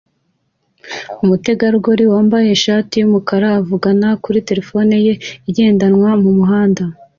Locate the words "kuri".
4.23-4.39